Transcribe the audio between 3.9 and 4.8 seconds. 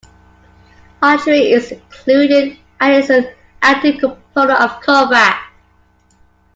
component